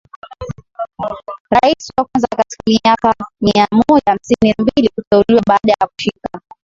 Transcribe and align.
rais 1.51 1.91
wa 1.97 2.05
kwanza 2.05 2.27
katika 2.37 2.63
miaka 2.67 3.13
mia 3.41 3.67
moja 3.71 4.01
hamsini 4.05 4.53
na 4.57 4.63
mbili 4.65 4.89
kuteuliwa 4.95 5.41
baada 5.47 5.71
ya 5.81 5.87
kushika 5.87 6.41